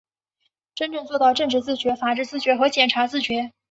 [0.73, 3.53] 真正做到政治自觉、法治自觉和检察自觉